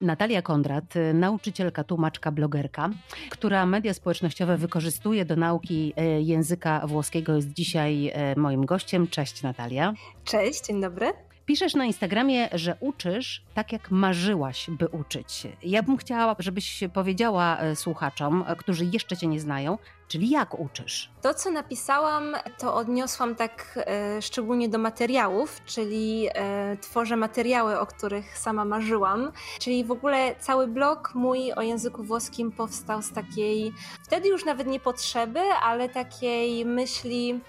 Natalia 0.00 0.42
Kondrat, 0.42 0.94
nauczycielka, 1.14 1.84
tłumaczka, 1.84 2.32
blogerka, 2.32 2.90
która 3.30 3.66
media 3.66 3.94
społecznościowe 3.94 4.56
wykorzystuje 4.56 5.24
do 5.24 5.36
nauki 5.36 5.92
e, 5.96 6.20
języka 6.20 6.86
włoskiego, 6.86 7.36
jest 7.36 7.52
dzisiaj 7.52 8.08
e, 8.08 8.36
moim 8.36 8.66
gościem. 8.66 9.08
Cześć 9.08 9.42
Natalia. 9.42 9.94
Cześć, 10.24 10.66
dzień 10.66 10.80
dobry. 10.80 11.12
Piszesz 11.50 11.74
na 11.74 11.84
Instagramie, 11.84 12.48
że 12.52 12.76
uczysz 12.80 13.42
tak, 13.54 13.72
jak 13.72 13.90
marzyłaś, 13.90 14.70
by 14.70 14.88
uczyć. 14.88 15.46
Ja 15.62 15.82
bym 15.82 15.96
chciała, 15.96 16.36
żebyś 16.38 16.84
powiedziała 16.92 17.58
e, 17.58 17.76
słuchaczom, 17.76 18.44
którzy 18.58 18.84
jeszcze 18.84 19.16
Cię 19.16 19.26
nie 19.26 19.40
znają, 19.40 19.78
czyli 20.08 20.30
jak 20.30 20.60
uczysz. 20.60 21.10
To, 21.22 21.34
co 21.34 21.50
napisałam, 21.50 22.36
to 22.58 22.74
odniosłam 22.74 23.34
tak 23.34 23.78
e, 23.86 24.22
szczególnie 24.22 24.68
do 24.68 24.78
materiałów, 24.78 25.60
czyli 25.66 26.28
e, 26.34 26.76
tworzę 26.76 27.16
materiały, 27.16 27.78
o 27.78 27.86
których 27.86 28.38
sama 28.38 28.64
marzyłam. 28.64 29.32
Czyli 29.58 29.84
w 29.84 29.90
ogóle 29.90 30.34
cały 30.40 30.66
blog 30.66 31.14
mój 31.14 31.52
o 31.52 31.62
języku 31.62 32.02
włoskim 32.02 32.52
powstał 32.52 33.02
z 33.02 33.12
takiej, 33.12 33.72
wtedy 34.02 34.28
już 34.28 34.44
nawet 34.44 34.66
nie 34.66 34.80
potrzeby, 34.80 35.40
ale 35.62 35.88
takiej 35.88 36.64
myśli 36.64 37.40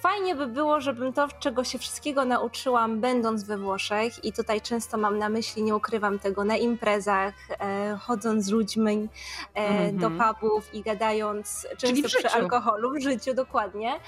Fajnie 0.00 0.34
by 0.34 0.46
było, 0.46 0.80
żebym 0.80 1.12
to, 1.12 1.28
czego 1.40 1.64
się 1.64 1.78
wszystkiego 1.78 2.24
nauczyłam, 2.24 3.00
będąc 3.00 3.44
we 3.44 3.58
Włoszech, 3.58 4.24
i 4.24 4.32
tutaj 4.32 4.60
często 4.60 4.96
mam 4.98 5.18
na 5.18 5.28
myśli, 5.28 5.62
nie 5.62 5.76
ukrywam 5.76 6.18
tego, 6.18 6.44
na 6.44 6.56
imprezach, 6.56 7.34
e, 7.50 7.98
chodząc 8.02 8.44
z 8.44 8.50
ludźmi 8.50 9.08
e, 9.54 9.68
mm 9.68 9.96
-hmm. 9.96 10.00
do 10.00 10.34
pubów 10.34 10.74
i 10.74 10.82
gadając, 10.82 11.66
często 11.76 12.08
przy 12.08 12.30
alkoholu, 12.30 12.90
w 12.90 13.02
życiu 13.02 13.34
dokładnie. 13.34 14.00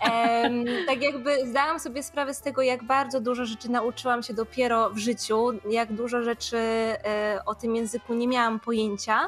E, 0.00 0.50
tak 0.88 1.02
jakby 1.02 1.46
zdałam 1.46 1.80
sobie 1.80 2.02
sprawę 2.02 2.34
z 2.34 2.40
tego, 2.40 2.62
jak 2.62 2.84
bardzo 2.84 3.20
dużo 3.20 3.44
rzeczy 3.44 3.70
nauczyłam 3.70 4.22
się 4.22 4.34
dopiero 4.34 4.90
w 4.90 4.98
życiu, 4.98 5.52
jak 5.70 5.92
dużo 5.92 6.22
rzeczy 6.22 6.58
e, 6.58 7.42
o 7.46 7.54
tym 7.54 7.76
języku 7.76 8.14
nie 8.14 8.28
miałam 8.28 8.60
pojęcia. 8.60 9.20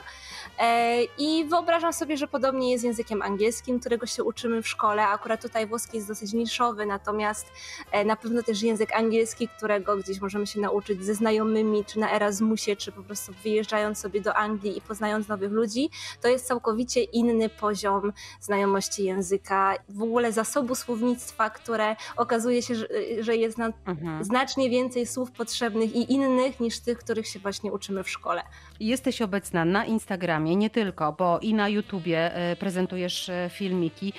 E, 0.59 1.02
I 1.19 1.45
wyobrażam 1.45 1.92
sobie, 1.92 2.16
że 2.16 2.28
podobnie 2.28 2.70
jest 2.70 2.83
z 2.83 2.84
językiem 2.84 3.22
angielskim, 3.22 3.81
którego 3.81 4.06
się 4.06 4.25
uczymy 4.25 4.62
w 4.62 4.69
szkole, 4.69 5.06
akurat 5.06 5.42
tutaj 5.42 5.66
włoski 5.66 5.97
jest 5.97 6.09
dosyć 6.11 6.33
niszowy, 6.33 6.86
natomiast 6.86 7.47
e, 7.92 8.05
na 8.05 8.16
pewno 8.16 8.42
też 8.42 8.62
język 8.62 8.97
angielski, 8.97 9.48
którego 9.48 9.97
gdzieś 9.97 10.20
możemy 10.20 10.47
się 10.47 10.61
nauczyć 10.61 11.05
ze 11.05 11.14
znajomymi, 11.14 11.84
czy 11.84 11.98
na 11.98 12.12
Erasmusie, 12.12 12.77
czy 12.77 12.92
po 12.92 13.03
prostu 13.03 13.33
wyjeżdżając 13.44 13.98
sobie 13.98 14.20
do 14.20 14.34
Anglii 14.34 14.78
i 14.78 14.81
poznając 14.81 15.28
nowych 15.28 15.53
ludzi, 15.53 15.91
to 16.22 16.28
jest 16.28 16.47
całkowicie 16.47 17.03
inny 17.03 17.48
poziom 17.48 18.12
znajomości 18.41 19.05
języka, 19.05 19.75
w 19.88 20.03
ogóle 20.03 20.33
zasobu 20.33 20.75
słownictwa, 20.75 21.50
które 21.50 21.97
okazuje 22.16 22.62
się, 22.62 22.75
że, 22.75 22.88
że 23.20 23.36
jest 23.36 23.58
na 23.58 23.72
mhm. 23.86 24.25
znacznie 24.25 24.70
więcej 24.70 25.06
słów 25.06 25.31
potrzebnych 25.31 25.97
i 25.97 26.12
innych 26.12 26.61
niż 26.61 26.81
tych, 26.81 26.98
których 26.98 27.27
się 27.27 27.38
właśnie 27.38 27.72
uczymy 27.72 28.05
w 28.05 28.11
szkole. 28.11 28.42
Jesteś 28.81 29.23
obecna 29.23 29.64
na 29.64 29.84
Instagramie, 29.84 30.56
nie 30.56 30.70
tylko, 30.70 31.12
bo 31.12 31.39
i 31.39 31.55
na 31.55 31.69
YouTubie 31.69 32.34
e, 32.34 32.56
prezentujesz 32.56 33.28
e, 33.28 33.50
filmiki, 33.53 34.12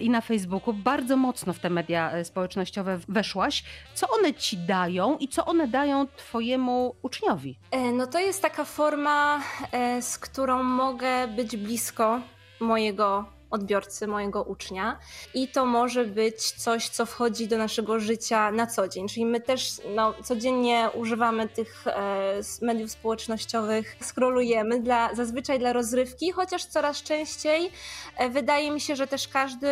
i 0.00 0.10
na 0.10 0.20
Facebooku. 0.20 0.74
Bardzo 0.74 1.16
mocno 1.16 1.52
w 1.52 1.58
te 1.58 1.70
media 1.70 2.12
e, 2.12 2.24
społecznościowe 2.24 2.98
weszłaś. 3.08 3.64
Co 3.94 4.08
one 4.08 4.34
ci 4.34 4.56
dają 4.56 5.18
i 5.18 5.28
co 5.28 5.44
one 5.44 5.68
dają 5.68 6.06
twojemu 6.16 6.94
uczniowi? 7.02 7.58
E, 7.70 7.92
no 7.92 8.06
to 8.06 8.18
jest 8.18 8.42
taka 8.42 8.64
forma, 8.64 9.42
e, 9.72 10.02
z 10.02 10.18
którą 10.18 10.62
mogę 10.62 11.28
być 11.28 11.56
blisko 11.56 12.20
mojego 12.60 13.35
odbiorcy, 13.50 14.06
mojego 14.06 14.42
ucznia. 14.42 14.98
I 15.34 15.48
to 15.48 15.66
może 15.66 16.04
być 16.04 16.50
coś, 16.52 16.88
co 16.88 17.06
wchodzi 17.06 17.48
do 17.48 17.58
naszego 17.58 18.00
życia 18.00 18.50
na 18.50 18.66
co 18.66 18.88
dzień. 18.88 19.08
Czyli 19.08 19.26
my 19.26 19.40
też 19.40 19.80
no, 19.94 20.14
codziennie 20.24 20.90
używamy 20.94 21.48
tych 21.48 21.86
e, 21.86 22.40
mediów 22.62 22.90
społecznościowych, 22.90 23.96
scrollujemy 24.00 24.80
dla, 24.80 25.14
zazwyczaj 25.14 25.58
dla 25.58 25.72
rozrywki, 25.72 26.32
chociaż 26.32 26.64
coraz 26.64 27.02
częściej 27.02 27.70
e, 28.16 28.30
wydaje 28.30 28.70
mi 28.70 28.80
się, 28.80 28.96
że 28.96 29.06
też 29.06 29.28
każdy 29.28 29.68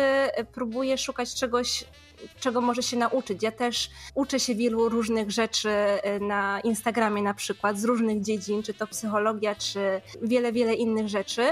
próbuje 0.53 0.97
szukać 0.97 1.35
czegoś 1.35 1.85
czego 2.39 2.61
może 2.61 2.83
się 2.83 2.97
nauczyć. 2.97 3.43
Ja 3.43 3.51
też 3.51 3.89
uczę 4.15 4.39
się 4.39 4.55
wielu 4.55 4.89
różnych 4.89 5.31
rzeczy 5.31 5.69
y, 5.69 6.19
na 6.19 6.59
Instagramie 6.59 7.21
na 7.21 7.33
przykład, 7.33 7.79
z 7.79 7.83
różnych 7.83 8.21
dziedzin, 8.21 8.63
czy 8.63 8.73
to 8.73 8.87
psychologia, 8.87 9.55
czy 9.55 10.01
wiele, 10.21 10.51
wiele 10.51 10.73
innych 10.73 11.07
rzeczy. 11.09 11.45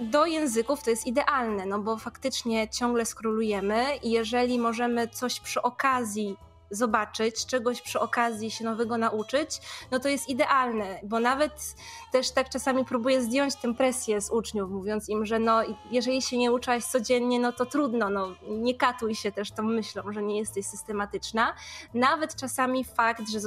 Do 0.00 0.26
języków 0.26 0.82
to 0.82 0.90
jest 0.90 1.06
idealne, 1.06 1.66
no 1.66 1.78
bo 1.78 1.96
faktycznie 1.96 2.68
ciągle 2.68 3.06
skrolujemy 3.06 3.96
i 4.02 4.10
jeżeli 4.10 4.58
możemy 4.58 5.08
coś 5.08 5.40
przy 5.40 5.62
okazji 5.62 6.36
zobaczyć, 6.70 7.46
czegoś 7.46 7.82
przy 7.82 8.00
okazji 8.00 8.50
się 8.50 8.64
nowego 8.64 8.98
nauczyć, 8.98 9.60
no 9.90 9.98
to 9.98 10.08
jest 10.08 10.28
idealne, 10.28 11.00
bo 11.02 11.20
nawet 11.20 11.74
też 12.12 12.30
tak 12.30 12.48
czasami 12.48 12.84
próbuję 12.84 13.22
zdjąć 13.22 13.56
tę 13.56 13.74
presję 13.74 14.20
z 14.20 14.30
uczniów, 14.30 14.70
mówiąc 14.70 15.08
im, 15.08 15.26
że 15.26 15.38
no 15.38 15.62
jeżeli 15.90 16.22
się 16.22 16.38
nie 16.38 16.52
uczyłaś 16.52 16.84
codziennie, 16.84 17.40
no 17.40 17.52
to 17.52 17.66
trudno, 17.66 18.10
no 18.10 18.34
nie 18.48 18.74
katuj 18.74 19.14
się 19.14 19.32
też 19.32 19.52
tą 19.52 19.62
myślą, 19.62 20.12
że 20.12 20.22
nie 20.22 20.38
jesteś 20.38 20.66
systematyczna. 20.66 21.54
Nawet 21.94 22.36
czasami 22.36 22.84
fakt, 22.84 23.28
że 23.28 23.40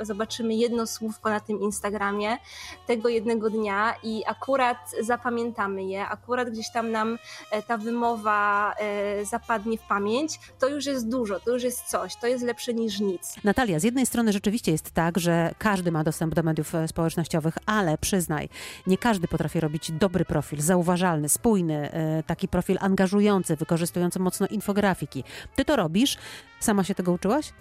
zobaczymy 0.00 0.54
jedno 0.54 0.86
słówko 0.86 1.30
na 1.30 1.40
tym 1.40 1.60
Instagramie 1.60 2.38
tego 2.86 3.08
jednego 3.08 3.50
dnia 3.50 3.94
i 4.02 4.22
akurat 4.26 4.78
zapamiętamy 5.00 5.84
je, 5.84 6.08
akurat 6.08 6.50
gdzieś 6.50 6.70
tam 6.72 6.90
nam 6.90 7.18
e, 7.50 7.62
ta 7.62 7.78
wymowa 7.78 8.74
e, 8.78 9.24
zapadnie 9.24 9.78
w 9.78 9.82
pamięć, 9.82 10.40
to 10.58 10.68
już 10.68 10.86
jest 10.86 11.08
dużo, 11.08 11.40
to 11.40 11.50
już 11.50 11.62
jest 11.62 11.84
coś, 11.84 12.16
to 12.16 12.26
jest 12.26 12.44
lepsze 12.44 12.55
niż 12.74 13.00
nic. 13.00 13.34
Natalia, 13.44 13.78
z 13.78 13.82
jednej 13.82 14.06
strony 14.06 14.32
rzeczywiście 14.32 14.72
jest 14.72 14.90
tak, 14.90 15.18
że 15.18 15.54
każdy 15.58 15.92
ma 15.92 16.04
dostęp 16.04 16.34
do 16.34 16.42
mediów 16.42 16.74
e, 16.74 16.88
społecznościowych, 16.88 17.58
ale 17.66 17.98
przyznaj, 17.98 18.48
nie 18.86 18.98
każdy 18.98 19.28
potrafi 19.28 19.60
robić 19.60 19.92
dobry 19.92 20.24
profil, 20.24 20.60
zauważalny, 20.60 21.28
spójny, 21.28 21.92
e, 21.92 22.22
taki 22.22 22.48
profil 22.48 22.76
angażujący, 22.80 23.56
wykorzystujący 23.56 24.18
mocno 24.18 24.46
infografiki. 24.46 25.24
Ty 25.56 25.64
to 25.64 25.76
robisz? 25.76 26.18
Sama 26.60 26.84
się 26.84 26.94
tego 26.94 27.12
uczyłaś? 27.12 27.52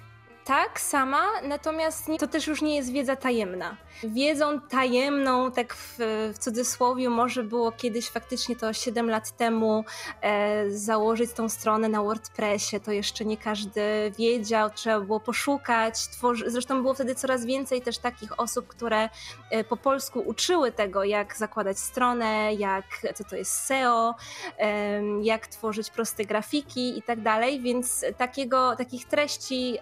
Tak, 0.45 0.79
sama, 0.79 1.41
natomiast 1.43 2.07
to 2.19 2.27
też 2.27 2.47
już 2.47 2.61
nie 2.61 2.75
jest 2.75 2.91
wiedza 2.91 3.15
tajemna. 3.15 3.77
Wiedzą 4.03 4.61
tajemną, 4.61 5.51
tak 5.51 5.73
w, 5.75 5.95
w 6.33 6.37
cudzysłowie, 6.39 7.09
może 7.09 7.43
było 7.43 7.71
kiedyś 7.71 8.09
faktycznie 8.09 8.55
to 8.55 8.73
7 8.73 9.09
lat 9.09 9.31
temu 9.31 9.85
e, 10.21 10.71
założyć 10.71 11.33
tą 11.33 11.49
stronę 11.49 11.89
na 11.89 12.03
WordPressie, 12.03 12.79
to 12.79 12.91
jeszcze 12.91 13.25
nie 13.25 13.37
każdy 13.37 13.81
wiedział, 14.17 14.69
trzeba 14.69 14.99
było 14.99 15.19
poszukać. 15.19 16.07
Tworzy... 16.07 16.51
Zresztą 16.51 16.81
było 16.81 16.93
wtedy 16.93 17.15
coraz 17.15 17.45
więcej 17.45 17.81
też 17.81 17.97
takich 17.97 18.39
osób, 18.39 18.67
które 18.67 19.09
e, 19.51 19.63
po 19.63 19.77
polsku 19.77 20.19
uczyły 20.19 20.71
tego, 20.71 21.03
jak 21.03 21.37
zakładać 21.37 21.79
stronę, 21.79 22.53
jak, 22.53 22.85
co 23.15 23.23
to 23.23 23.35
jest 23.35 23.51
SEO, 23.51 24.15
e, 24.59 25.01
jak 25.21 25.47
tworzyć 25.47 25.89
proste 25.89 26.25
grafiki 26.25 26.97
i 26.97 27.01
tak 27.01 27.21
dalej, 27.21 27.61
więc 27.61 28.05
takiego, 28.17 28.75
takich 28.75 29.05
treści 29.05 29.77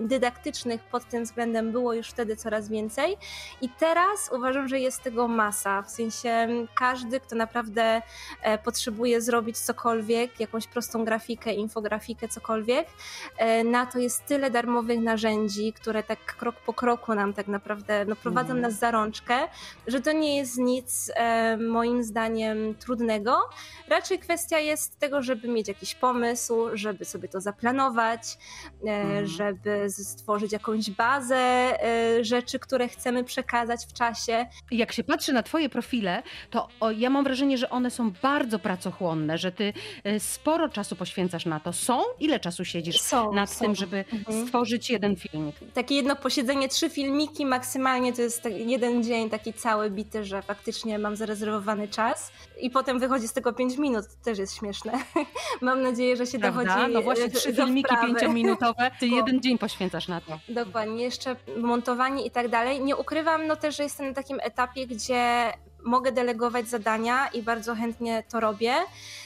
dydaktycznych 0.00 0.82
pod 0.82 1.04
tym 1.04 1.24
względem 1.24 1.72
było 1.72 1.92
już 1.92 2.08
wtedy 2.08 2.36
coraz 2.36 2.68
więcej. 2.68 3.16
I 3.60 3.68
teraz 3.68 4.30
uważam, 4.32 4.68
że 4.68 4.80
jest 4.80 5.02
tego 5.02 5.28
masa. 5.28 5.82
W 5.82 5.90
sensie 5.90 6.48
każdy, 6.74 7.20
kto 7.20 7.36
naprawdę 7.36 8.02
e, 8.42 8.58
potrzebuje 8.58 9.20
zrobić 9.20 9.58
cokolwiek, 9.58 10.40
jakąś 10.40 10.66
prostą 10.66 11.04
grafikę, 11.04 11.52
infografikę, 11.52 12.28
cokolwiek, 12.28 12.88
e, 13.36 13.64
na 13.64 13.86
to 13.86 13.98
jest 13.98 14.26
tyle 14.26 14.50
darmowych 14.50 15.00
narzędzi, 15.00 15.72
które 15.72 16.02
tak 16.02 16.36
krok 16.36 16.56
po 16.56 16.72
kroku 16.72 17.14
nam 17.14 17.32
tak 17.32 17.48
naprawdę 17.48 18.04
no, 18.04 18.16
prowadzą 18.16 18.50
mm. 18.50 18.62
nas 18.62 18.74
za 18.74 18.90
rączkę, 18.90 19.38
że 19.86 20.00
to 20.00 20.12
nie 20.12 20.36
jest 20.36 20.58
nic 20.58 21.12
e, 21.14 21.56
moim 21.56 22.02
zdaniem 22.02 22.74
trudnego. 22.74 23.40
Raczej 23.88 24.18
kwestia 24.18 24.58
jest 24.58 24.98
tego, 24.98 25.22
żeby 25.22 25.48
mieć 25.48 25.68
jakiś 25.68 25.94
pomysł, 25.94 26.68
żeby 26.72 27.04
sobie 27.04 27.28
to 27.28 27.40
zaplanować, 27.40 28.38
mm. 28.84 29.26
żeby 29.26 29.77
stworzyć 29.88 30.52
jakąś 30.52 30.90
bazę 30.90 31.36
e, 31.36 32.24
rzeczy, 32.24 32.58
które 32.58 32.88
chcemy 32.88 33.24
przekazać 33.24 33.86
w 33.86 33.92
czasie. 33.92 34.46
Jak 34.70 34.92
się 34.92 35.04
patrzy 35.04 35.32
na 35.32 35.42
Twoje 35.42 35.68
profile, 35.68 36.22
to 36.50 36.68
ja 36.96 37.10
mam 37.10 37.24
wrażenie, 37.24 37.58
że 37.58 37.70
one 37.70 37.90
są 37.90 38.10
bardzo 38.22 38.58
pracochłonne, 38.58 39.38
że 39.38 39.52
Ty 39.52 39.72
e, 40.04 40.20
sporo 40.20 40.68
czasu 40.68 40.96
poświęcasz 40.96 41.46
na 41.46 41.60
to. 41.60 41.72
Są? 41.72 42.02
Ile 42.20 42.40
czasu 42.40 42.64
siedzisz 42.64 43.00
są, 43.00 43.32
nad 43.32 43.50
są. 43.50 43.64
tym, 43.64 43.74
żeby 43.74 44.04
mhm. 44.12 44.46
stworzyć 44.46 44.90
jeden 44.90 45.16
filmik? 45.16 45.56
Takie 45.74 45.94
jedno 45.94 46.16
posiedzenie, 46.16 46.68
trzy 46.68 46.90
filmiki 46.90 47.46
maksymalnie 47.46 48.12
to 48.12 48.22
jest 48.22 48.44
jeden 48.44 49.02
dzień 49.02 49.30
taki 49.30 49.52
cały 49.52 49.90
bity, 49.90 50.24
że 50.24 50.42
faktycznie 50.42 50.98
mam 50.98 51.16
zarezerwowany 51.16 51.88
czas 51.88 52.32
i 52.60 52.70
potem 52.70 52.98
wychodzi 52.98 53.28
z 53.28 53.32
tego 53.32 53.52
pięć 53.52 53.76
minut. 53.78 54.04
To 54.08 54.24
też 54.24 54.38
jest 54.38 54.56
śmieszne. 54.56 54.92
mam 55.60 55.82
nadzieję, 55.82 56.16
że 56.16 56.26
się 56.26 56.38
Prawda? 56.38 56.64
dochodzi 56.64 56.92
No 56.92 57.02
właśnie 57.02 57.30
trzy 57.30 57.54
filmiki 57.54 57.94
pięciominutowe, 58.06 58.90
ty 59.00 59.06
jeden 59.18 59.40
dzień 59.40 59.58
poświęcasz 59.68 60.08
na 60.08 60.20
to. 60.20 60.38
Dokładnie, 60.48 61.04
jeszcze 61.04 61.36
montowanie 61.56 62.26
i 62.26 62.30
tak 62.30 62.48
dalej. 62.48 62.80
Nie 62.80 62.96
ukrywam 62.96 63.46
no 63.46 63.56
też, 63.56 63.76
że 63.76 63.82
jestem 63.82 64.08
na 64.08 64.14
takim 64.14 64.38
etapie, 64.42 64.86
gdzie 64.86 65.52
mogę 65.82 66.12
delegować 66.12 66.68
zadania 66.68 67.28
i 67.28 67.42
bardzo 67.42 67.74
chętnie 67.74 68.24
to 68.28 68.40
robię. 68.40 68.74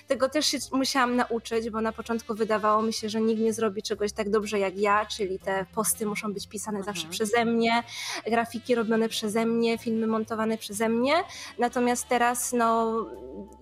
Tego 0.06 0.28
też 0.28 0.46
się 0.46 0.58
musiałam 0.72 1.16
nauczyć, 1.16 1.70
bo 1.70 1.80
na 1.80 1.92
początku 1.92 2.34
wydawało 2.34 2.82
mi 2.82 2.92
się, 2.92 3.08
że 3.08 3.20
nikt 3.20 3.40
nie 3.40 3.52
zrobi 3.52 3.82
czegoś 3.82 4.12
tak 4.12 4.30
dobrze 4.30 4.58
jak 4.58 4.78
ja, 4.78 5.06
czyli 5.06 5.38
te 5.38 5.66
posty 5.74 6.06
muszą 6.06 6.32
być 6.32 6.48
pisane 6.48 6.78
mhm. 6.78 6.94
zawsze 6.94 7.08
przeze 7.08 7.44
mnie, 7.44 7.82
grafiki 8.26 8.74
robione 8.74 9.08
przeze 9.08 9.46
mnie, 9.46 9.78
filmy 9.78 10.06
montowane 10.06 10.58
przeze 10.58 10.88
mnie. 10.88 11.14
Natomiast 11.58 12.08
teraz 12.08 12.52
no, 12.52 12.94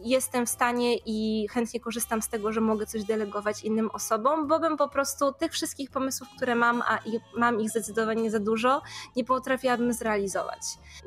jestem 0.00 0.46
w 0.46 0.50
stanie 0.50 0.96
i 1.06 1.48
chętnie 1.50 1.80
korzystam 1.80 2.22
z 2.22 2.28
tego, 2.28 2.52
że 2.52 2.60
mogę 2.60 2.86
coś 2.86 3.04
delegować 3.04 3.64
innym 3.64 3.90
osobom, 3.92 4.48
bo 4.48 4.60
bym 4.60 4.76
po 4.76 4.88
prostu 4.88 5.32
tych 5.32 5.52
wszystkich 5.52 5.90
pomysłów, 5.90 6.28
które 6.36 6.54
mam, 6.54 6.82
a 6.82 6.98
mam 7.36 7.60
ich 7.60 7.70
zdecydowanie 7.70 8.30
za 8.30 8.38
dużo, 8.38 8.82
nie 9.16 9.24
potrafiłabym 9.24 9.92
zrealizować. 9.92 10.60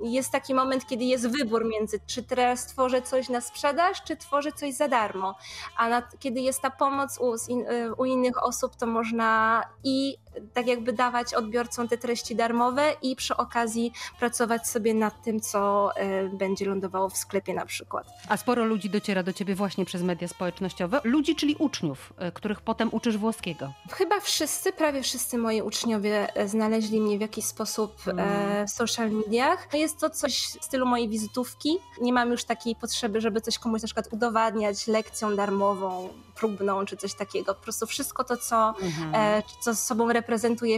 Jest 0.03 0.31
taki 0.31 0.53
moment, 0.53 0.87
kiedy 0.87 1.03
jest 1.03 1.27
wybór 1.27 1.65
między, 1.73 1.99
czy 2.05 2.23
teraz 2.23 2.65
tworzę 2.65 3.01
coś 3.01 3.29
na 3.29 3.41
sprzedaż, 3.41 4.03
czy 4.03 4.17
tworzę 4.17 4.51
coś 4.51 4.73
za 4.73 4.87
darmo. 4.87 5.35
A 5.77 5.89
na, 5.89 6.01
kiedy 6.19 6.39
jest 6.39 6.61
ta 6.61 6.69
pomoc 6.69 7.19
u, 7.19 7.33
y, 7.33 7.93
u 7.97 8.05
innych 8.05 8.43
osób, 8.43 8.75
to 8.75 8.85
można 8.85 9.61
i 9.83 10.17
tak 10.53 10.67
jakby 10.67 10.93
dawać 10.93 11.33
odbiorcom 11.33 11.87
te 11.87 11.97
treści 11.97 12.35
darmowe 12.35 12.95
i 13.01 13.15
przy 13.15 13.37
okazji 13.37 13.93
pracować 14.19 14.67
sobie 14.67 14.93
nad 14.93 15.23
tym, 15.23 15.39
co 15.39 15.91
y, 15.97 16.29
będzie 16.29 16.65
lądowało 16.65 17.09
w 17.09 17.17
sklepie 17.17 17.53
na 17.53 17.65
przykład. 17.65 18.07
A 18.29 18.37
sporo 18.37 18.65
ludzi 18.65 18.89
dociera 18.89 19.23
do 19.23 19.33
ciebie 19.33 19.55
właśnie 19.55 19.85
przez 19.85 20.01
media 20.01 20.27
społecznościowe. 20.27 21.01
Ludzi, 21.03 21.35
czyli 21.35 21.55
uczniów, 21.59 22.13
y, 22.27 22.31
których 22.31 22.61
potem 22.61 22.89
uczysz 22.91 23.17
włoskiego. 23.17 23.73
Chyba 23.91 24.19
wszyscy, 24.19 24.73
prawie 24.73 25.03
wszyscy 25.03 25.37
moi 25.37 25.61
uczniowie 25.61 26.27
znaleźli 26.45 27.01
mnie 27.01 27.17
w 27.17 27.21
jakiś 27.21 27.45
sposób 27.45 27.95
mm. 28.07 28.67
w 28.67 28.71
social 28.71 29.11
mediach. 29.11 29.67
Jest 29.73 29.99
to 29.99 30.09
coś 30.09 30.33
w 30.61 30.65
stylu 30.65 30.85
mojej 30.85 31.09
wizytówki. 31.09 31.77
Nie 32.01 32.13
mam 32.13 32.31
już 32.31 32.43
takiej 32.43 32.75
potrzeby, 32.75 33.21
żeby 33.21 33.41
coś 33.41 33.59
komuś 33.59 33.81
na 33.81 33.85
przykład 33.85 34.07
udowadniać 34.11 34.87
lekcją 34.87 35.35
darmową, 35.35 36.09
próbną 36.35 36.85
czy 36.85 36.97
coś 36.97 37.13
takiego. 37.13 37.55
Po 37.55 37.63
prostu 37.63 37.85
wszystko 37.85 38.23
to, 38.23 38.37
co, 38.37 38.73
mhm. 38.81 39.15
e, 39.15 39.43
co 39.61 39.73
z 39.73 39.79
sobą 39.79 40.07
reprezentuje 40.07 40.22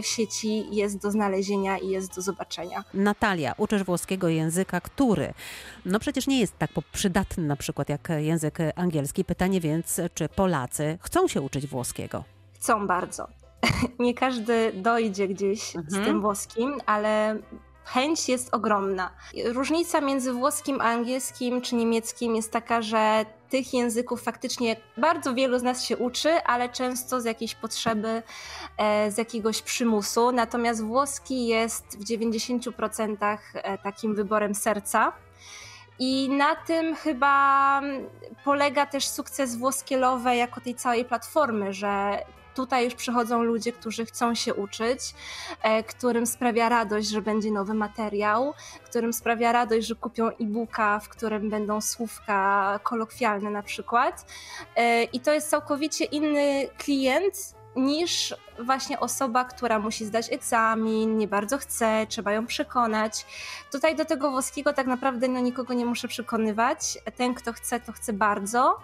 w 0.02 0.06
sieci 0.06 0.64
jest 0.70 1.02
do 1.02 1.10
znalezienia 1.10 1.78
i 1.78 1.88
jest 1.88 2.14
do 2.14 2.22
zobaczenia. 2.22 2.84
Natalia, 2.94 3.54
uczysz 3.58 3.84
włoskiego 3.84 4.28
języka, 4.28 4.80
który 4.80 5.34
no 5.84 6.00
przecież 6.00 6.26
nie 6.26 6.40
jest 6.40 6.58
tak 6.58 6.70
przydatny 6.92 7.44
na 7.44 7.56
przykład 7.56 7.88
jak 7.88 8.08
język 8.16 8.58
angielski. 8.76 9.24
Pytanie 9.24 9.60
więc, 9.60 10.00
czy 10.14 10.28
Polacy 10.28 10.98
chcą 11.02 11.28
się 11.28 11.40
uczyć 11.40 11.66
włoskiego? 11.66 12.24
Chcą 12.54 12.86
bardzo. 12.86 13.28
Nie 13.98 14.14
każdy 14.14 14.72
dojdzie 14.72 15.28
gdzieś 15.28 15.76
mhm. 15.76 16.02
z 16.02 16.06
tym 16.06 16.20
włoskim, 16.20 16.80
ale 16.86 17.38
chęć 17.84 18.28
jest 18.28 18.54
ogromna. 18.54 19.10
Różnica 19.44 20.00
między 20.00 20.32
włoskim 20.32 20.80
a 20.80 20.84
angielskim 20.84 21.60
czy 21.60 21.74
niemieckim 21.74 22.36
jest 22.36 22.52
taka, 22.52 22.82
że 22.82 23.26
tych 23.48 23.74
języków 23.74 24.22
faktycznie 24.22 24.76
bardzo 24.96 25.34
wielu 25.34 25.58
z 25.58 25.62
nas 25.62 25.84
się 25.84 25.96
uczy, 25.96 26.30
ale 26.30 26.68
często 26.68 27.20
z 27.20 27.24
jakiejś 27.24 27.54
potrzeby, 27.54 28.22
z 29.08 29.18
jakiegoś 29.18 29.62
przymusu. 29.62 30.32
Natomiast 30.32 30.84
włoski 30.84 31.46
jest 31.46 31.98
w 31.98 32.04
90% 32.04 33.16
e, 33.54 33.78
takim 33.78 34.14
wyborem 34.14 34.54
serca. 34.54 35.12
I 35.98 36.28
na 36.28 36.56
tym 36.56 36.96
chyba 36.96 37.82
polega 38.44 38.86
też 38.86 39.08
sukces 39.08 39.56
włoskielowe 39.56 40.36
jako 40.36 40.60
tej 40.60 40.74
całej 40.74 41.04
platformy, 41.04 41.72
że 41.72 42.18
tutaj 42.54 42.84
już 42.84 42.94
przychodzą 42.94 43.42
ludzie, 43.42 43.72
którzy 43.72 44.06
chcą 44.06 44.34
się 44.34 44.54
uczyć, 44.54 45.00
e, 45.62 45.82
którym 45.82 46.26
sprawia 46.26 46.68
radość, 46.68 47.08
że 47.08 47.22
będzie 47.22 47.50
nowy 47.50 47.74
materiał, 47.74 48.54
którym 48.84 49.12
sprawia 49.12 49.52
radość, 49.52 49.86
że 49.86 49.94
kupią 49.94 50.28
e-booka, 50.28 51.00
w 51.00 51.08
którym 51.08 51.50
będą 51.50 51.80
słówka 51.80 52.80
kolokwialne 52.82 53.50
na 53.50 53.62
przykład. 53.62 54.26
E, 54.76 55.04
I 55.04 55.20
to 55.20 55.32
jest 55.32 55.50
całkowicie 55.50 56.04
inny 56.04 56.68
klient 56.78 57.55
niż 57.76 58.34
właśnie 58.58 59.00
osoba, 59.00 59.44
która 59.44 59.78
musi 59.78 60.04
zdać 60.04 60.32
egzamin, 60.32 61.18
nie 61.18 61.28
bardzo 61.28 61.58
chce, 61.58 62.06
trzeba 62.08 62.32
ją 62.32 62.46
przekonać. 62.46 63.26
Tutaj 63.72 63.96
do 63.96 64.04
tego 64.04 64.30
włoskiego 64.30 64.72
tak 64.72 64.86
naprawdę 64.86 65.28
no, 65.28 65.40
nikogo 65.40 65.74
nie 65.74 65.84
muszę 65.84 66.08
przekonywać. 66.08 66.98
Ten, 67.16 67.34
kto 67.34 67.52
chce, 67.52 67.80
to 67.80 67.92
chce 67.92 68.12
bardzo. 68.12 68.78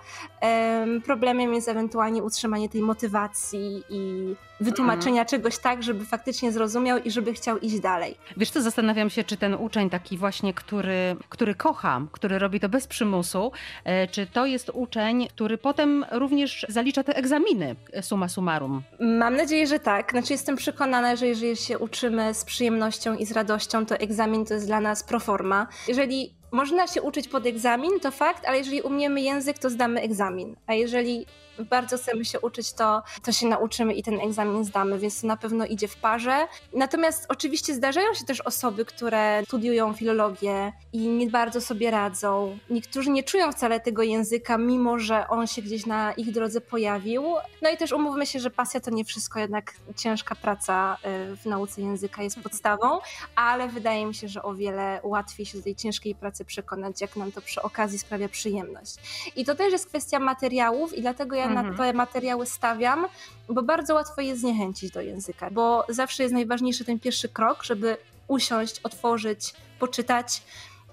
Problemem 1.06 1.54
jest 1.54 1.68
ewentualnie 1.68 2.22
utrzymanie 2.22 2.68
tej 2.68 2.82
motywacji 2.82 3.84
i 3.88 4.34
wytłumaczenia 4.60 5.20
mm. 5.20 5.26
czegoś 5.26 5.58
tak, 5.58 5.82
żeby 5.82 6.04
faktycznie 6.04 6.52
zrozumiał 6.52 6.99
i 6.99 7.10
żeby 7.10 7.32
chciał 7.32 7.58
iść 7.58 7.81
dalej. 7.81 8.16
Wiesz 8.37 8.50
co, 8.50 8.62
zastanawiam 8.62 9.10
się, 9.10 9.25
czy 9.25 9.37
ten 9.37 9.54
uczeń 9.54 9.90
taki 9.90 10.19
właśnie, 10.19 10.54
który, 10.54 11.16
który 11.28 11.54
kocha, 11.54 12.00
który 12.12 12.38
robi 12.38 12.60
to 12.60 12.69
bez 12.69 12.87
przymusu, 12.87 13.52
e, 13.84 14.06
czy 14.08 14.26
to 14.26 14.46
jest 14.46 14.70
uczeń, 14.75 15.28
który 15.28 15.58
potem 15.58 16.04
również 16.10 16.66
zalicza 16.69 17.04
te 17.04 17.16
egzaminy 17.16 17.76
summa 18.00 18.28
summarum? 18.28 18.82
Mam 19.00 19.37
nadzieję, 19.37 19.66
że 19.66 19.78
tak. 19.78 20.10
Znaczy 20.10 20.32
jestem 20.32 20.56
przekonana, 20.56 21.16
że 21.16 21.26
jeżeli 21.26 21.56
się 21.56 21.78
uczymy 21.78 22.34
z 22.34 22.44
przyjemnością 22.44 23.16
i 23.16 23.26
z 23.26 23.32
radością, 23.32 23.87
to 23.87 23.96
egzamin 23.96 24.44
to 24.44 24.54
jest 24.54 24.66
dla 24.66 24.81
nas 24.81 25.02
proforma. 25.02 25.66
Jeżeli 25.88 26.34
można 26.52 26.87
się 26.87 27.02
uczyć 27.02 27.28
pod 27.28 27.46
egzamin, 27.46 28.00
to 28.00 28.10
fakt, 28.10 28.44
ale 28.46 28.58
jeżeli 28.58 28.82
umiemy 28.82 29.20
język, 29.20 29.58
to 29.58 29.70
zdamy 29.70 30.00
egzamin. 30.00 30.56
A 30.66 30.75
jeżeli 30.75 31.26
bardzo 31.64 31.99
chcemy 31.99 32.25
się 32.25 32.41
uczyć, 32.41 32.73
to, 32.73 33.03
to 33.25 33.32
się 33.32 33.47
nauczymy 33.47 33.94
i 33.94 34.03
ten 34.03 34.20
egzamin 34.20 34.64
zdamy, 34.64 34.99
więc 34.99 35.20
to 35.20 35.26
na 35.26 35.37
pewno 35.37 35.67
idzie 35.67 35.88
w 35.88 35.97
parze. 35.97 36.47
Natomiast 36.75 37.26
oczywiście 37.29 37.75
zdarzają 37.75 38.14
się 38.14 38.25
też 38.25 38.41
osoby, 38.41 38.85
które 38.85 39.43
studiują 39.44 39.93
filologię 39.93 40.73
i 40.93 41.09
nie 41.09 41.26
bardzo 41.26 41.61
sobie 41.61 41.91
radzą. 41.91 42.59
Niektórzy 42.70 43.11
nie 43.11 43.23
czują 43.23 43.53
wcale 43.53 43.81
tego 43.81 44.03
języka, 44.03 44.59
mimo 44.59 44.99
że 44.99 45.29
on 45.29 45.47
się 45.47 45.62
gdzieś 45.62 45.87
na 45.87 46.12
ich 46.12 46.32
drodze 46.32 46.61
pojawił. 46.61 47.25
No 47.62 47.70
i 47.70 47.76
też 47.76 47.93
umówmy 47.93 48.26
się, 48.26 48.41
że 48.41 48.50
pasja 48.50 48.81
to 48.81 48.91
nie 48.91 49.05
wszystko, 49.05 49.41
jednak 49.41 49.75
ciężka 49.97 50.35
praca 50.35 50.97
y, 51.32 51.37
w 51.37 51.47
nauce 51.47 51.82
języka 51.82 52.23
jest 52.23 52.41
podstawą, 52.41 52.99
ale 53.37 53.69
wydaje 53.69 54.06
mi 54.06 54.14
się, 54.14 54.29
że 54.29 54.43
o 54.43 54.55
wiele 54.55 55.00
łatwiej 55.03 55.47
się 55.47 55.59
do 55.59 55.64
tej 55.64 55.75
ciężkiej 55.75 56.14
pracy 56.14 56.44
przekonać, 56.44 57.00
jak 57.00 57.17
nam 57.17 57.32
to 57.32 57.41
przy 57.43 57.62
okazji 57.62 57.99
sprawia 57.99 58.29
przyjemność. 58.29 58.97
I 59.37 59.44
to 59.44 59.55
też 59.55 59.73
jest 59.73 59.87
kwestia 59.87 60.19
materiałów 60.19 60.99
i 60.99 61.00
dlatego 61.00 61.37
ja. 61.37 61.49
Na 61.52 61.75
te 61.75 61.93
materiały 61.93 62.46
stawiam, 62.46 63.06
bo 63.49 63.62
bardzo 63.62 63.94
łatwo 63.94 64.20
je 64.20 64.37
zniechęcić 64.37 64.90
do 64.90 65.00
języka, 65.00 65.50
bo 65.50 65.84
zawsze 65.88 66.22
jest 66.22 66.34
najważniejszy 66.34 66.84
ten 66.84 67.00
pierwszy 67.00 67.28
krok, 67.28 67.64
żeby 67.64 67.96
usiąść, 68.28 68.81
otworzyć, 68.81 69.54
poczytać, 69.78 70.43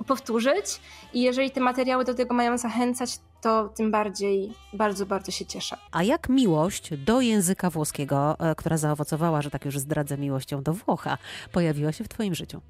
powtórzyć 0.07 0.81
i 1.13 1.21
jeżeli 1.21 1.51
te 1.51 1.61
materiały 1.61 2.05
do 2.05 2.13
tego 2.13 2.33
mają 2.33 2.57
zachęcać, 2.57 3.19
to 3.41 3.69
tym 3.69 3.91
bardziej 3.91 4.53
bardzo, 4.73 5.05
bardzo 5.05 5.31
się 5.31 5.45
cieszę. 5.45 5.77
A 5.91 6.03
jak 6.03 6.29
miłość 6.29 6.89
do 6.97 7.21
języka 7.21 7.69
włoskiego, 7.69 8.35
e, 8.39 8.55
która 8.55 8.77
zaowocowała, 8.77 9.41
że 9.41 9.49
tak 9.49 9.65
już 9.65 9.79
zdradzę 9.79 10.17
miłością 10.17 10.63
do 10.63 10.73
Włocha, 10.73 11.17
pojawiła 11.51 11.91
się 11.91 12.03
w 12.03 12.07
Twoim 12.07 12.35
życiu? 12.35 12.61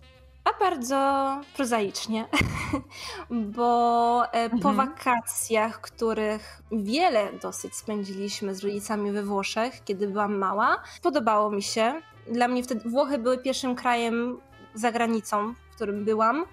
A 0.44 0.60
bardzo 0.60 1.42
prozaicznie, 1.56 2.26
bo 3.56 4.24
e, 4.32 4.50
po 4.50 4.70
mhm. 4.70 4.76
wakacjach, 4.76 5.82
których 5.82 6.62
wiele 6.72 7.28
dosyć 7.42 7.76
spędziliśmy 7.76 8.56
z 8.56 8.64
rodzicami 8.64 9.12
we 9.12 9.24
Włoszech, 9.24 9.84
kiedy 9.84 10.08
byłam 10.08 10.38
mała, 10.38 10.84
podobało 11.02 11.52
mi 11.52 11.64
się. 11.64 12.02
Dla 12.32 12.48
mnie 12.48 12.64
wtedy 12.64 12.90
Włochy 12.90 13.18
były 13.18 13.38
pierwszym 13.38 13.76
krajem 13.76 14.38
za 14.74 14.92
granicą, 14.92 15.54
w 15.72 15.76
którym 15.76 16.06
byłam. 16.06 16.46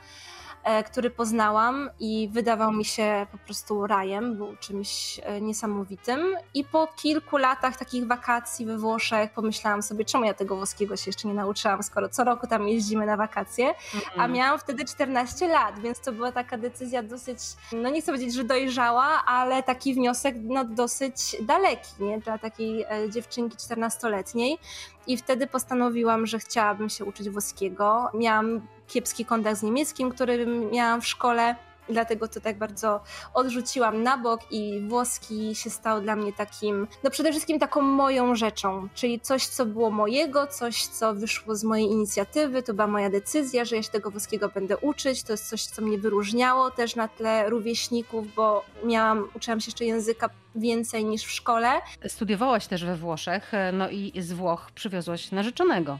E, 0.66 0.85
który 0.85 1.11
poznałam 1.11 1.90
i 2.00 2.28
wydawał 2.32 2.73
mi 2.73 2.85
się 2.85 3.26
po 3.32 3.38
prostu 3.38 3.87
rajem, 3.87 4.37
był 4.37 4.56
czymś 4.56 5.20
e, 5.23 5.40
niesamowitym. 5.40 6.37
I 6.54 6.64
po 6.64 6.88
kilku 6.96 7.37
latach 7.37 7.76
takich 7.76 8.06
wakacji 8.06 8.66
we 8.66 8.78
Włoszech 8.78 9.32
pomyślałam 9.32 9.82
sobie, 9.82 10.04
czemu 10.04 10.25
ja 10.25 10.35
tego 10.35 10.56
włoskiego 10.56 10.96
się 10.96 11.04
jeszcze 11.06 11.28
nie 11.28 11.35
nauczyłam, 11.35 11.82
skoro 11.82 12.08
co 12.08 12.25
roku 12.25 12.46
tam 12.46 12.68
jeździmy 12.68 13.06
na 13.06 13.16
wakacje, 13.16 13.75
a 14.16 14.28
miałam 14.28 14.58
wtedy 14.58 14.85
14 14.85 15.49
lat, 15.49 15.78
więc 15.78 16.00
to 16.00 16.12
była 16.12 16.32
taka 16.32 16.58
decyzja 16.58 17.02
dosyć, 17.02 17.38
no 17.73 17.90
nie 17.90 18.02
chcę 18.02 18.12
powiedzieć, 18.12 18.35
że 18.35 18.44
dojrzała, 18.44 19.23
ale 19.26 19.62
taki 19.62 19.94
wniosek 19.94 20.35
no 20.42 20.64
dosyć 20.64 21.37
daleki, 21.42 21.90
nie, 22.00 22.18
dla 22.18 22.38
takiej 22.38 22.82
e, 22.82 23.11
dziewczynki 23.11 23.56
14-letniej. 23.56 24.58
I 25.06 25.16
wtedy 25.16 25.46
postanowiłam, 25.46 26.26
że 26.26 26.38
chciałabym 26.38 26.88
się 26.88 27.04
uczyć 27.04 27.30
włoskiego. 27.30 28.11
Miałam 28.14 28.61
kiepski 28.88 29.25
kontakt 29.25 29.59
z 29.59 29.62
niemieckim, 29.62 30.11
który 30.11 30.47
miałam 30.47 31.00
w 31.00 31.07
szkole. 31.07 31.57
Dlatego 31.88 32.28
to 32.28 32.40
tak 32.40 32.59
bardzo 32.59 33.00
odrzuciłam 33.35 34.02
na 34.02 34.19
bok 34.19 34.40
i 34.50 34.81
włoski 34.88 35.55
się 35.55 35.71
stał 35.71 36.00
dla 36.00 36.16
mnie 36.16 36.33
takim, 36.33 36.87
no 37.05 37.11
przede 37.11 37.31
wszystkim 37.31 37.59
taką 37.59 37.83
moją 37.83 38.35
rzeczą, 38.35 38.88
czyli 38.95 39.21
coś, 39.21 39.47
co 39.47 39.66
było 39.66 39.90
mojego, 39.90 40.47
coś, 40.47 40.87
co 40.87 41.14
wyszło 41.14 41.55
z 41.55 41.64
mojej 41.64 41.87
inicjatywy, 41.87 42.62
to 42.62 42.75
była 42.75 42.87
moja 42.87 43.11
decyzja, 43.11 43.64
że 43.64 43.76
ja 43.76 43.83
się 43.83 43.90
tego 43.90 44.11
włoskiego 44.11 44.49
będę 44.49 44.76
uczyć, 44.76 45.23
to 45.23 45.33
jest 45.33 45.49
coś, 45.49 45.64
co 45.64 45.83
mnie 45.83 45.99
wyróżniało 45.99 46.71
też 46.71 46.97
na 46.97 47.09
tle 47.09 47.50
rówieśników, 47.50 48.35
bo 48.35 48.64
miałam, 48.85 49.28
uczyłam 49.35 49.61
się 49.61 49.66
jeszcze 49.69 49.85
języka 49.85 50.31
więcej 50.55 51.05
niż 51.05 51.25
w 51.25 51.31
szkole. 51.31 51.81
Studiowałaś 52.09 52.66
też 52.66 52.85
we 52.85 52.97
Włoszech, 52.97 53.52
no 53.73 53.88
i 53.88 54.12
z 54.19 54.33
Włoch 54.33 54.71
przywiozłaś 54.75 55.31
narzeczonego. 55.33 55.99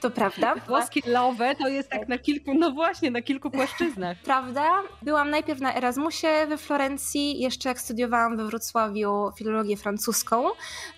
To 0.00 0.10
prawda. 0.10 0.54
Włoskie 0.54 1.00
love 1.06 1.54
to 1.54 1.68
jest 1.68 1.88
tak 1.90 2.08
na 2.08 2.18
kilku, 2.18 2.54
no 2.54 2.70
właśnie, 2.70 3.10
na 3.10 3.22
kilku 3.22 3.50
płaszczyznach. 3.50 4.18
Prawda. 4.24 4.70
Byłam 5.02 5.30
najpierw 5.30 5.60
na 5.60 5.74
Erasmusie 5.74 6.46
we 6.48 6.58
Florencji, 6.58 7.40
jeszcze 7.40 7.68
jak 7.68 7.80
studiowałam 7.80 8.36
we 8.36 8.46
Wrocławiu 8.46 9.32
filologię 9.36 9.76
francuską, 9.76 10.44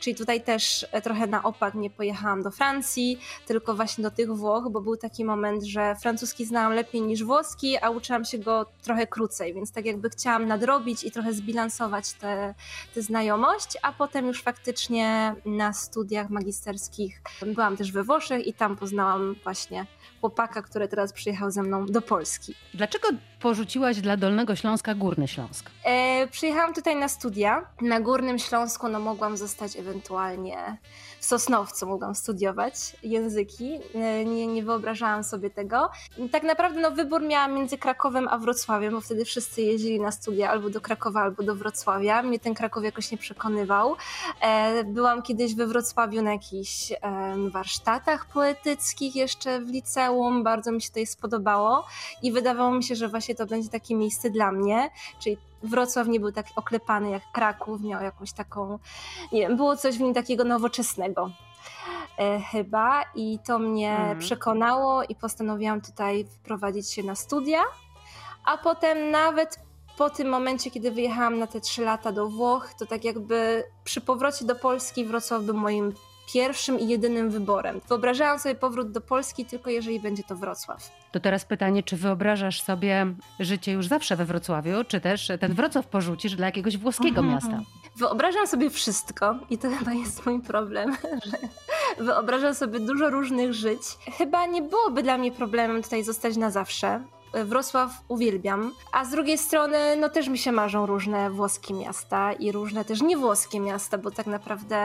czyli 0.01 0.17
tutaj 0.17 0.41
też 0.41 0.87
trochę 1.03 1.27
na 1.27 1.43
opak 1.43 1.75
nie 1.75 1.91
pojechałam 1.91 2.43
do 2.43 2.51
Francji, 2.51 3.19
tylko 3.47 3.75
właśnie 3.75 4.03
do 4.03 4.11
tych 4.11 4.31
Włoch, 4.33 4.65
bo 4.71 4.81
był 4.81 4.97
taki 4.97 5.25
moment, 5.25 5.63
że 5.63 5.95
francuski 6.03 6.45
znałam 6.45 6.73
lepiej 6.73 7.03
niż 7.03 7.25
włoski, 7.25 7.79
a 7.79 7.91
uczyłam 7.91 8.25
się 8.25 8.39
go 8.39 8.67
trochę 8.83 9.07
krócej, 9.07 9.55
więc 9.55 9.73
tak 9.73 9.87
jakby 9.87 10.11
chciałam 10.11 10.47
nadrobić 10.47 11.05
i 11.05 11.11
trochę 11.11 11.33
zbilansować 11.33 12.13
tę 12.13 12.55
znajomość, 12.97 13.79
a 13.83 13.93
potem 13.93 14.27
już 14.27 14.43
faktycznie 14.43 15.35
na 15.45 15.73
studiach 15.73 16.31
magisterskich 16.31 17.23
byłam 17.47 17.77
też 17.77 17.93
we 17.93 18.03
Włoszech 18.03 18.47
i 18.47 18.53
tam 18.53 18.77
poznałam 18.77 18.88
właśnie 19.45 19.87
chłopaka, 20.21 20.63
który 20.63 20.89
teraz 20.89 21.13
przyjechał 21.13 21.51
ze 21.51 21.63
mną 21.63 21.87
do 21.87 22.03
Polski. 22.03 22.55
Dlaczego 22.75 23.09
porzuciłaś 23.41 24.01
dla 24.01 24.17
Dolnego 24.17 24.57
Śląska 24.57 24.95
Górny 24.95 25.29
Śląsk? 25.29 25.71
E, 25.85 26.27
przyjechałam 26.27 26.75
tutaj 26.75 26.97
na 26.97 27.09
studia. 27.09 27.67
Na 27.81 28.01
Górnym 28.01 28.39
Śląsku 28.39 28.89
no, 28.89 29.01
mogłam 29.01 29.37
zostać 29.37 29.77
ewentualnie 29.77 30.79
w 31.21 31.25
Sosnowcu, 31.25 31.87
mogłam 31.87 32.15
studiować 32.15 32.75
języki. 33.03 33.81
E, 33.95 34.25
nie, 34.25 34.47
nie 34.47 34.63
wyobrażałam 34.63 35.25
sobie 35.25 35.51
tego. 35.51 35.91
Tak 36.33 36.43
naprawdę 36.43 36.81
no, 36.81 36.91
wybór 36.91 37.23
miałam 37.23 37.55
między 37.55 37.79
Krakowem 37.79 38.29
a 38.29 38.39
Wrocławiem, 38.39 38.93
bo 38.93 39.01
wtedy 39.01 39.25
wszyscy 39.25 39.63
jeździli 39.63 40.01
na 40.01 40.13
studia 40.13 40.51
albo 40.51 40.71
do 40.71 40.81
Krakowa, 40.81 41.21
albo 41.21 41.43
do 41.43 41.55
Wrocławia. 41.55 42.23
Mnie 42.23 42.39
ten 42.39 42.55
Kraków 42.55 42.85
jakoś 42.85 43.11
nie 43.11 43.19
przekonywał. 43.19 43.97
E, 44.41 44.85
byłam 44.85 45.23
kiedyś 45.23 45.55
we 45.55 45.67
Wrocławiu 45.67 46.23
na 46.23 46.33
jakichś 46.33 46.93
warsztatach 47.51 48.27
poetyckich 48.27 49.17
jeszcze 49.17 49.61
w 49.61 49.69
liceum. 49.69 50.08
Bardzo 50.43 50.73
mi 50.73 50.83
się 50.83 50.89
tutaj 50.89 51.07
spodobało 51.07 51.85
i 52.23 52.33
wydawało 52.33 52.73
mi 52.73 52.85
się, 52.85 52.95
że 52.95 53.09
właśnie 53.09 53.35
to 53.35 53.47
będzie 53.47 53.69
takie 53.69 53.95
miejsce 53.95 54.31
dla 54.31 54.53
mnie, 54.53 54.91
czyli 55.19 55.37
Wrocław 55.63 56.09
nie 56.09 56.21
był 56.21 56.33
tak 56.33 56.47
oklepany 56.57 57.11
jak 57.11 57.23
Kraków, 57.33 57.81
miał 57.81 58.03
jakąś 58.03 58.33
taką, 58.33 58.79
nie 59.33 59.41
wiem, 59.41 59.57
było 59.57 59.77
coś 59.77 59.99
w 59.99 60.01
nim 60.01 60.15
takiego 60.15 60.45
nowoczesnego 60.45 61.31
e, 62.19 62.41
chyba. 62.41 63.05
I 63.15 63.39
to 63.47 63.59
mnie 63.59 63.91
mhm. 63.91 64.19
przekonało 64.19 65.03
i 65.03 65.15
postanowiłam 65.15 65.81
tutaj 65.81 66.25
wprowadzić 66.25 66.91
się 66.91 67.03
na 67.03 67.15
studia, 67.15 67.61
a 68.45 68.59
potem 68.59 69.11
nawet 69.11 69.59
po 69.99 70.11
tym 70.11 70.29
momencie, 70.29 70.71
kiedy 70.71 70.91
wyjechałam 70.91 71.39
na 71.39 71.47
te 71.47 71.61
trzy 71.61 71.83
lata 71.83 72.13
do 72.13 72.29
Włoch, 72.29 72.75
to 72.79 72.87
tak 72.87 73.05
jakby 73.05 73.65
przy 73.85 74.01
powrocie 74.01 74.45
do 74.45 74.55
Polski 74.55 75.05
Wrocław 75.05 75.43
był 75.43 75.57
moim 75.57 75.95
pierwszym 76.33 76.81
i 76.81 76.89
jedynym 76.89 77.31
wyborem. 77.31 77.81
Wyobrażałam 77.89 78.39
sobie 78.39 78.55
powrót 78.55 78.91
do 78.91 79.01
Polski 79.01 79.45
tylko 79.45 79.71
jeżeli 79.71 80.01
będzie 80.01 80.23
to 80.23 80.37
Wrocław. 80.37 80.91
To 81.13 81.21
teraz 81.21 81.45
pytanie, 81.45 81.83
czy 81.83 81.97
wyobrażasz 81.97 82.63
sobie 82.63 83.07
życie 83.41 83.73
już 83.73 83.87
zawsze 83.87 84.17
we 84.17 84.25
Wrocławiu, 84.25 84.85
czy 84.89 85.01
też 85.01 85.33
ten 85.41 85.55
Wrocław 85.55 85.87
porzucisz 85.87 86.35
dla 86.35 86.47
jakiegoś 86.47 86.77
włoskiego 86.77 87.21
mhm. 87.21 87.35
miasta? 87.35 87.61
Wyobrażam 87.97 88.47
sobie 88.47 88.71
wszystko 88.71 89.39
i 89.51 89.59
to 89.59 89.71
chyba 89.71 89.93
jest 89.93 90.27
mój 90.27 90.41
problem, 90.41 90.97
że 91.31 91.39
wyobrażam 92.05 92.55
sobie 92.55 92.81
dużo 92.81 93.11
różnych 93.11 93.55
żyć. 93.55 93.81
Chyba 94.19 94.47
nie 94.47 94.63
byłoby 94.63 95.03
dla 95.03 95.19
mnie 95.19 95.33
problemem 95.33 95.83
tutaj 95.83 96.05
zostać 96.05 96.37
na 96.37 96.51
zawsze. 96.51 97.05
Wrocław 97.45 97.91
uwielbiam, 98.09 98.73
a 98.93 99.05
z 99.05 99.11
drugiej 99.11 99.39
strony 99.39 99.97
no 99.97 100.09
też 100.09 100.29
mi 100.29 100.39
się 100.39 100.53
marzą 100.53 100.87
różne 100.87 101.31
włoskie 101.31 101.75
miasta 101.75 102.33
i 102.33 102.53
różne 102.53 102.85
też 102.85 103.03
niewłoskie 103.03 103.61
miasta, 103.61 103.99
bo 103.99 104.11
tak 104.11 104.27
naprawdę 104.27 104.79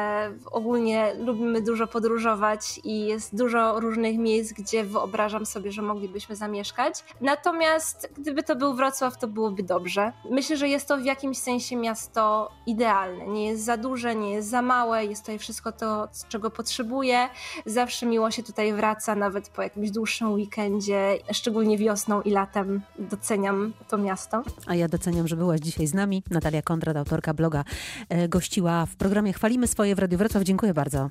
ogólnie 0.51 1.13
lubimy 1.19 1.62
dużo 1.62 1.88
podróżować 1.88 2.81
i 2.83 3.05
jest 3.05 3.35
dużo 3.35 3.79
różnych 3.79 4.17
miejsc, 4.17 4.53
gdzie 4.53 4.83
wyobrażam 4.83 5.45
sobie, 5.45 5.71
że 5.71 5.81
moglibyśmy 5.81 6.35
zamieszkać. 6.35 7.03
Natomiast 7.21 8.09
gdyby 8.17 8.43
to 8.43 8.55
był 8.55 8.73
Wrocław, 8.73 9.17
to 9.17 9.27
byłoby 9.27 9.63
dobrze. 9.63 10.12
Myślę, 10.29 10.57
że 10.57 10.67
jest 10.67 10.88
to 10.88 10.97
w 10.97 11.05
jakimś 11.05 11.38
sensie 11.38 11.75
miasto 11.75 12.51
idealne. 12.65 13.27
Nie 13.27 13.47
jest 13.47 13.63
za 13.63 13.77
duże, 13.77 14.15
nie 14.15 14.31
jest 14.33 14.50
za 14.50 14.62
małe, 14.62 15.05
jest 15.05 15.21
tutaj 15.21 15.39
wszystko 15.39 15.71
to, 15.71 16.07
czego 16.29 16.51
potrzebuję. 16.51 17.29
Zawsze 17.65 18.05
miło 18.05 18.31
się 18.31 18.43
tutaj 18.43 18.73
wraca, 18.73 19.15
nawet 19.15 19.50
po 19.50 19.62
jakimś 19.62 19.91
dłuższym 19.91 20.33
weekendzie, 20.33 21.17
szczególnie 21.31 21.77
wiosną 21.77 22.21
i 22.21 22.32
latem 22.33 22.81
doceniam 22.99 23.73
to 23.89 23.97
miasto. 23.97 24.43
A 24.67 24.75
ja 24.75 24.87
doceniam, 24.87 25.27
że 25.27 25.35
byłaś 25.35 25.59
dzisiaj 25.59 25.87
z 25.87 25.93
nami. 25.93 26.23
Natalia 26.31 26.61
Kondrat, 26.61 26.97
autorka 26.97 27.33
bloga, 27.33 27.63
e, 28.09 28.27
gościła 28.29 28.85
w 28.85 28.95
programie 28.95 29.33
Chwalimy 29.33 29.67
swoje 29.67 29.95
w 29.95 29.99
Radiu 29.99 30.17
Wrocław. 30.17 30.43
Dziękuję 30.43 30.73
bardzo. 30.73 31.09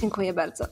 Dziękuję 0.00 0.32
bardzo. 0.32 0.64